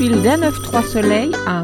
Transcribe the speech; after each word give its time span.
fil 0.00 0.22
d'un 0.22 0.38
9-3 0.38 0.82
soleil 0.82 1.30
à 1.46 1.60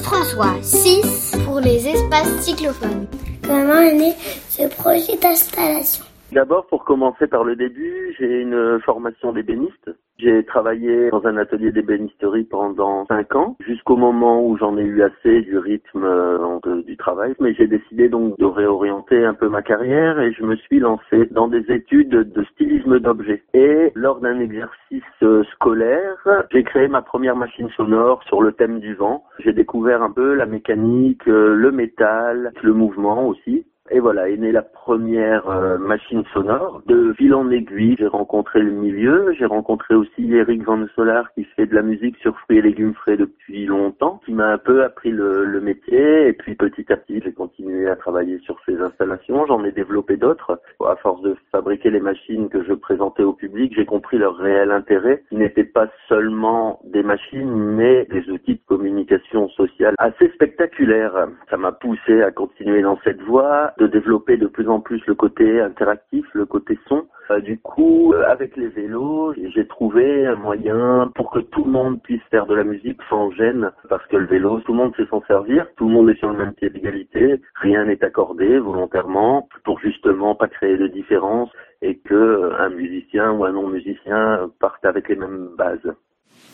François 0.00 0.54
6 0.62 1.32
pour 1.44 1.58
les 1.58 1.88
espaces 1.88 2.40
cyclophones. 2.40 3.08
Comment 3.42 3.80
est 3.80 3.94
né 3.94 4.14
ce 4.48 4.68
projet 4.68 5.18
d'installation 5.20 6.04
D'abord, 6.32 6.66
pour 6.66 6.84
commencer 6.84 7.26
par 7.26 7.42
le 7.42 7.56
début, 7.56 8.14
j'ai 8.18 8.42
une 8.42 8.78
formation 8.84 9.32
d'ébéniste. 9.32 9.90
J'ai 10.16 10.44
travaillé 10.44 11.10
dans 11.10 11.26
un 11.26 11.36
atelier 11.38 11.72
d'ébénisterie 11.72 12.44
pendant 12.44 13.06
cinq 13.06 13.34
ans, 13.34 13.56
jusqu'au 13.66 13.96
moment 13.96 14.44
où 14.46 14.56
j'en 14.56 14.76
ai 14.76 14.82
eu 14.82 15.02
assez 15.02 15.40
du 15.40 15.58
rythme 15.58 16.04
euh, 16.04 16.82
du 16.86 16.96
travail. 16.96 17.34
Mais 17.40 17.54
j'ai 17.54 17.66
décidé 17.66 18.08
donc 18.08 18.38
de 18.38 18.44
réorienter 18.44 19.24
un 19.24 19.34
peu 19.34 19.48
ma 19.48 19.62
carrière 19.62 20.20
et 20.20 20.32
je 20.32 20.44
me 20.44 20.54
suis 20.56 20.78
lancé 20.78 21.26
dans 21.32 21.48
des 21.48 21.64
études 21.72 22.10
de 22.10 22.44
stylisme 22.52 23.00
d'objets. 23.00 23.42
Et 23.54 23.90
lors 23.94 24.20
d'un 24.20 24.38
exercice 24.38 25.02
euh, 25.22 25.42
scolaire, 25.54 26.44
j'ai 26.52 26.62
créé 26.62 26.86
ma 26.86 27.02
première 27.02 27.34
machine 27.34 27.70
sonore 27.70 28.22
sur 28.24 28.42
le 28.42 28.52
thème 28.52 28.78
du 28.78 28.94
vent. 28.94 29.24
J'ai 29.38 29.52
découvert 29.52 30.02
un 30.02 30.12
peu 30.12 30.34
la 30.34 30.46
mécanique, 30.46 31.26
euh, 31.26 31.54
le 31.54 31.72
métal, 31.72 32.52
le 32.62 32.72
mouvement 32.72 33.26
aussi. 33.26 33.64
Et 33.92 33.98
voilà, 33.98 34.28
est 34.28 34.36
née 34.36 34.52
la 34.52 34.62
première 34.62 35.48
euh, 35.50 35.76
machine 35.76 36.22
sonore. 36.32 36.80
De 36.86 37.12
fil 37.14 37.34
en 37.34 37.50
aiguille, 37.50 37.96
j'ai 37.98 38.06
rencontré 38.06 38.60
le 38.60 38.70
milieu. 38.70 39.34
J'ai 39.36 39.46
rencontré 39.46 39.96
aussi 39.96 40.32
Eric 40.32 40.62
Van 40.62 40.86
Solar 40.94 41.32
qui 41.34 41.42
fait 41.42 41.66
de 41.66 41.74
la 41.74 41.82
musique 41.82 42.16
sur 42.18 42.38
fruits 42.38 42.58
et 42.58 42.62
légumes 42.62 42.94
frais 42.94 43.16
depuis 43.16 43.66
longtemps, 43.66 44.20
qui 44.24 44.32
m'a 44.32 44.52
un 44.52 44.58
peu 44.58 44.84
appris 44.84 45.10
le, 45.10 45.44
le, 45.44 45.60
métier. 45.60 46.28
Et 46.28 46.32
puis 46.32 46.54
petit 46.54 46.92
à 46.92 46.96
petit, 46.96 47.20
j'ai 47.24 47.32
continué 47.32 47.88
à 47.90 47.96
travailler 47.96 48.38
sur 48.38 48.56
ces 48.64 48.80
installations. 48.80 49.44
J'en 49.46 49.64
ai 49.64 49.72
développé 49.72 50.16
d'autres. 50.16 50.60
À 50.86 50.94
force 50.96 51.22
de 51.22 51.34
fabriquer 51.50 51.90
les 51.90 52.00
machines 52.00 52.48
que 52.48 52.62
je 52.62 52.74
présentais 52.74 53.24
au 53.24 53.32
public, 53.32 53.72
j'ai 53.74 53.86
compris 53.86 54.18
leur 54.18 54.36
réel 54.36 54.70
intérêt, 54.70 55.24
qui 55.28 55.36
n'était 55.36 55.64
pas 55.64 55.88
seulement 56.08 56.80
des 56.84 57.02
machines, 57.02 57.52
mais 57.52 58.06
des 58.06 58.30
outils 58.30 58.54
de 58.54 58.60
communication 58.68 59.48
sociale 59.48 59.94
assez 59.98 60.28
spectaculaires. 60.30 61.26
Ça 61.50 61.56
m'a 61.56 61.72
poussé 61.72 62.22
à 62.22 62.30
continuer 62.30 62.82
dans 62.82 62.98
cette 63.02 63.20
voie 63.22 63.72
de 63.80 63.86
développer 63.86 64.36
de 64.36 64.46
plus 64.46 64.68
en 64.68 64.80
plus 64.80 65.00
le 65.06 65.14
côté 65.14 65.60
interactif, 65.60 66.26
le 66.34 66.44
côté 66.44 66.78
son. 66.86 67.06
Euh, 67.30 67.40
du 67.40 67.58
coup, 67.58 68.12
euh, 68.12 68.24
avec 68.28 68.56
les 68.56 68.68
vélos, 68.68 69.34
j'ai 69.54 69.66
trouvé 69.66 70.26
un 70.26 70.36
moyen 70.36 71.10
pour 71.14 71.30
que 71.30 71.38
tout 71.38 71.64
le 71.64 71.70
monde 71.70 72.02
puisse 72.02 72.22
faire 72.30 72.46
de 72.46 72.54
la 72.54 72.64
musique 72.64 73.00
sans 73.08 73.30
gêne, 73.32 73.70
parce 73.88 74.06
que 74.06 74.16
le 74.16 74.26
vélo, 74.26 74.60
tout 74.60 74.72
le 74.72 74.78
monde 74.78 74.94
sait 74.96 75.06
s'en 75.06 75.22
servir, 75.22 75.66
tout 75.76 75.88
le 75.88 75.94
monde 75.94 76.10
est 76.10 76.18
sur 76.18 76.30
le 76.30 76.36
même 76.36 76.52
pied 76.52 76.68
d'égalité, 76.68 77.40
rien 77.54 77.86
n'est 77.86 78.04
accordé 78.04 78.58
volontairement 78.58 79.48
pour 79.64 79.80
justement 79.80 80.34
pas 80.34 80.48
créer 80.48 80.76
de 80.76 80.86
différence 80.86 81.50
et 81.80 81.96
que 81.98 82.14
euh, 82.14 82.60
un 82.60 82.68
musicien 82.68 83.32
ou 83.32 83.44
un 83.44 83.52
non-musicien 83.52 84.50
partent 84.60 84.84
avec 84.84 85.08
les 85.08 85.16
mêmes 85.16 85.48
bases. 85.56 85.94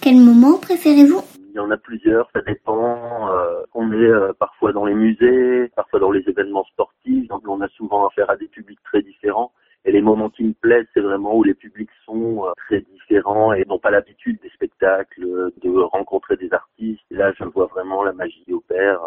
Quel 0.00 0.16
moment 0.16 0.58
préférez-vous 0.60 1.35
y 1.56 1.60
en 1.60 1.70
a 1.70 1.76
plusieurs, 1.76 2.30
ça 2.32 2.42
dépend. 2.42 3.30
Euh, 3.30 3.62
on 3.74 3.92
est 3.92 3.96
euh, 3.96 4.32
parfois 4.38 4.72
dans 4.72 4.84
les 4.84 4.94
musées, 4.94 5.68
parfois 5.74 6.00
dans 6.00 6.10
les 6.10 6.22
événements 6.28 6.64
sportifs, 6.64 7.28
donc 7.28 7.46
on 7.48 7.60
a 7.60 7.68
souvent 7.68 8.06
affaire 8.06 8.30
à 8.30 8.36
des 8.36 8.48
publics 8.48 8.82
très 8.84 9.02
différents. 9.02 9.52
Et 9.84 9.92
les 9.92 10.02
moments 10.02 10.30
qui 10.30 10.42
me 10.42 10.52
plaisent, 10.52 10.86
c'est 10.94 11.00
vraiment 11.00 11.36
où 11.36 11.44
les 11.44 11.54
publics 11.54 11.90
sont 12.04 12.44
euh, 12.44 12.52
très 12.56 12.80
différents 12.80 13.52
et 13.52 13.64
n'ont 13.66 13.78
pas 13.78 13.90
l'habitude 13.90 14.40
des 14.42 14.48
spectacles, 14.50 15.52
de 15.62 15.80
rencontrer 15.80 16.36
des 16.36 16.52
artistes. 16.52 17.02
Et 17.10 17.14
là, 17.14 17.32
je 17.38 17.44
vois 17.44 17.66
vraiment 17.66 18.02
la 18.02 18.12
magie 18.12 18.44
opère, 18.52 19.00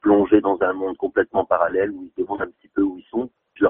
plonger 0.00 0.40
dans 0.40 0.58
un 0.62 0.72
monde 0.72 0.96
complètement 0.96 1.44
parallèle 1.44 1.90
où 1.90 2.04
ils 2.04 2.22
se 2.22 2.42
un 2.42 2.46
petit 2.46 2.68
peu 2.74 2.82
où 2.82 2.98
ils 2.98 3.10
sont 3.10 3.30
je 3.54 3.66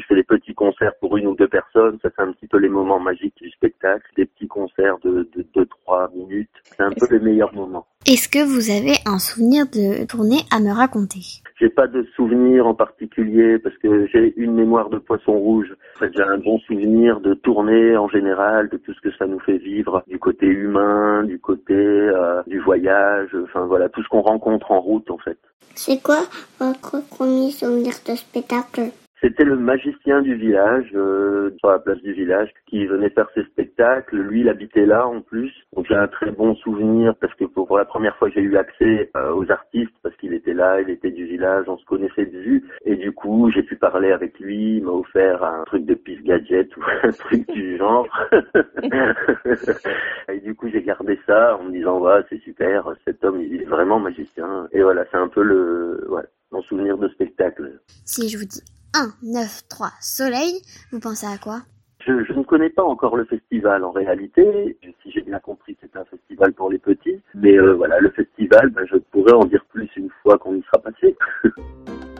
je 0.00 0.06
fais 0.06 0.14
des 0.14 0.24
petits 0.24 0.54
concerts 0.54 0.92
pour 1.00 1.16
une 1.16 1.26
ou 1.28 1.34
deux 1.34 1.48
personnes, 1.48 1.98
ça 2.02 2.08
c'est 2.14 2.22
un 2.22 2.32
petit 2.32 2.46
peu 2.46 2.58
les 2.58 2.68
moments 2.68 3.00
magiques 3.00 3.36
du 3.40 3.50
spectacle, 3.50 4.06
des 4.16 4.26
petits 4.26 4.48
concerts 4.48 4.98
de 5.04 5.28
2-3 5.54 6.14
minutes, 6.14 6.50
c'est 6.64 6.82
un 6.82 6.90
peu 6.90 7.06
les 7.10 7.20
meilleurs 7.20 7.54
moments. 7.54 7.86
Est-ce 8.06 8.28
que 8.28 8.44
vous 8.44 8.70
avez 8.70 8.94
un 9.04 9.18
souvenir 9.18 9.66
de 9.66 10.04
tournée 10.06 10.42
à 10.52 10.60
me 10.60 10.72
raconter? 10.72 11.20
J'ai 11.58 11.68
pas 11.68 11.88
de 11.88 12.06
souvenir 12.14 12.66
en 12.66 12.74
particulier 12.74 13.58
parce 13.58 13.76
que 13.78 14.06
j'ai 14.06 14.32
une 14.36 14.54
mémoire 14.54 14.90
de 14.90 14.98
poisson 14.98 15.32
rouge. 15.32 15.74
En 15.96 15.98
fait, 15.98 16.12
j'ai 16.14 16.22
un 16.22 16.38
bon 16.38 16.58
souvenir 16.60 17.20
de 17.20 17.34
tournée 17.34 17.96
en 17.96 18.08
général, 18.08 18.68
de 18.68 18.76
tout 18.76 18.92
ce 18.94 19.00
que 19.00 19.10
ça 19.16 19.26
nous 19.26 19.40
fait 19.40 19.58
vivre, 19.58 20.04
du 20.06 20.18
côté 20.18 20.46
humain, 20.46 21.24
du 21.24 21.40
côté 21.40 21.74
euh, 21.74 22.42
du 22.46 22.60
voyage, 22.60 23.30
enfin 23.42 23.66
voilà, 23.66 23.88
tout 23.88 24.02
ce 24.02 24.08
qu'on 24.08 24.22
rencontre 24.22 24.70
en 24.70 24.80
route 24.80 25.10
en 25.10 25.18
fait. 25.18 25.38
C'est 25.74 26.02
quoi 26.02 26.20
votre 26.60 27.06
premier 27.08 27.50
souvenir 27.50 27.94
de 28.06 28.14
spectacle? 28.14 28.92
C'était 29.26 29.44
le 29.44 29.56
magicien 29.56 30.22
du 30.22 30.36
village, 30.36 30.88
euh, 30.94 31.50
sur 31.58 31.70
la 31.70 31.80
place 31.80 32.00
du 32.00 32.12
village, 32.12 32.48
qui 32.68 32.86
venait 32.86 33.10
faire 33.10 33.28
ses 33.34 33.42
spectacles. 33.42 34.16
Lui, 34.18 34.42
il 34.42 34.48
habitait 34.48 34.86
là 34.86 35.08
en 35.08 35.20
plus. 35.20 35.52
Donc 35.74 35.86
j'ai 35.88 35.96
un 35.96 36.06
très 36.06 36.30
bon 36.30 36.54
souvenir 36.54 37.12
parce 37.20 37.34
que 37.34 37.44
pour 37.44 37.76
la 37.76 37.84
première 37.84 38.16
fois, 38.18 38.28
j'ai 38.30 38.40
eu 38.40 38.56
accès 38.56 39.10
euh, 39.16 39.34
aux 39.34 39.50
artistes 39.50 39.94
parce 40.04 40.14
qu'il 40.16 40.32
était 40.32 40.54
là, 40.54 40.80
il 40.80 40.90
était 40.90 41.10
du 41.10 41.26
village, 41.26 41.64
on 41.66 41.76
se 41.76 41.84
connaissait 41.86 42.26
de 42.26 42.38
vue. 42.38 42.64
Et 42.84 42.94
du 42.94 43.10
coup, 43.10 43.50
j'ai 43.50 43.64
pu 43.64 43.74
parler 43.74 44.12
avec 44.12 44.38
lui. 44.38 44.76
Il 44.76 44.84
m'a 44.84 44.92
offert 44.92 45.42
un 45.42 45.64
truc 45.64 45.86
de 45.86 45.94
pif 45.94 46.22
gadget 46.22 46.76
ou 46.76 46.82
un 47.02 47.10
truc 47.18 47.48
du 47.50 47.78
genre. 47.78 48.06
et 50.32 50.38
du 50.38 50.54
coup, 50.54 50.68
j'ai 50.68 50.82
gardé 50.82 51.18
ça 51.26 51.56
en 51.56 51.64
me 51.64 51.72
disant, 51.72 51.98
ouais, 51.98 52.20
c'est 52.28 52.40
super, 52.42 52.94
cet 53.04 53.24
homme, 53.24 53.40
il 53.40 53.62
est 53.62 53.64
vraiment 53.64 53.98
magicien. 53.98 54.68
Et 54.70 54.82
voilà, 54.82 55.04
c'est 55.10 55.18
un 55.18 55.28
peu 55.28 55.42
le, 55.42 56.06
ouais, 56.10 56.22
mon 56.52 56.62
souvenir 56.62 56.96
de 56.96 57.08
spectacle. 57.08 57.80
Si 58.04 58.28
je 58.28 58.38
vous 58.38 58.44
dis 58.44 58.75
1, 58.94 59.12
9, 59.22 59.68
3, 59.68 59.90
Soleil, 60.00 60.60
vous 60.92 61.00
pensez 61.00 61.26
à 61.26 61.38
quoi? 61.38 61.62
Je, 62.06 62.12
ne 62.12 62.44
connais 62.44 62.70
pas 62.70 62.84
encore 62.84 63.16
le 63.16 63.24
festival 63.24 63.82
en 63.82 63.90
réalité. 63.90 64.78
Si 65.02 65.10
j'ai 65.10 65.22
bien 65.22 65.40
compris, 65.40 65.76
c'est 65.80 65.96
un 65.96 66.04
festival 66.04 66.52
pour 66.52 66.70
les 66.70 66.78
petits. 66.78 67.20
Mais 67.34 67.56
euh, 67.58 67.74
voilà, 67.74 67.98
le 67.98 68.10
festival, 68.10 68.70
ben, 68.70 68.86
je 68.88 68.96
pourrais 69.10 69.32
en 69.32 69.44
dire 69.44 69.64
plus 69.72 69.90
une 69.96 70.10
fois 70.22 70.38
qu'on 70.38 70.54
y 70.54 70.62
sera 70.62 70.78
passé. 70.78 71.16